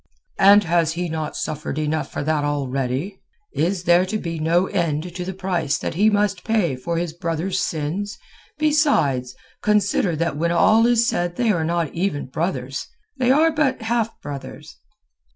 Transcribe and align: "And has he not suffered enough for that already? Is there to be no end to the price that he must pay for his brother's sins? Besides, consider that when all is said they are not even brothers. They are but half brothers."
"And 0.39 0.63
has 0.63 0.93
he 0.93 1.09
not 1.09 1.35
suffered 1.37 1.77
enough 1.77 2.11
for 2.11 2.23
that 2.23 2.43
already? 2.43 3.21
Is 3.53 3.83
there 3.83 4.03
to 4.07 4.17
be 4.17 4.39
no 4.39 4.65
end 4.65 5.13
to 5.13 5.23
the 5.23 5.31
price 5.31 5.77
that 5.77 5.93
he 5.93 6.09
must 6.09 6.43
pay 6.43 6.75
for 6.75 6.97
his 6.97 7.13
brother's 7.13 7.61
sins? 7.61 8.17
Besides, 8.57 9.35
consider 9.61 10.15
that 10.15 10.37
when 10.37 10.51
all 10.51 10.87
is 10.87 11.07
said 11.07 11.35
they 11.35 11.51
are 11.51 11.63
not 11.63 11.93
even 11.93 12.25
brothers. 12.25 12.87
They 13.17 13.29
are 13.29 13.51
but 13.51 13.83
half 13.83 14.19
brothers." 14.21 14.77